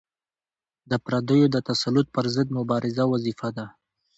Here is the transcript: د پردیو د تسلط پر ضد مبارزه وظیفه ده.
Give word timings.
د 0.89 0.91
پردیو 1.05 1.47
د 1.51 1.57
تسلط 1.69 2.07
پر 2.15 2.25
ضد 2.35 2.47
مبارزه 2.57 3.03
وظیفه 3.13 3.49
ده. 3.57 3.65